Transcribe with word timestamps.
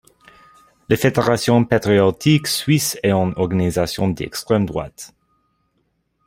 La 0.89 0.97
fédération 0.97 1.63
patriotique 1.63 2.47
suisse 2.47 2.97
est 3.03 3.11
une 3.11 3.33
organisation 3.37 4.07
d’extrême 4.07 4.65
droite. 4.65 5.13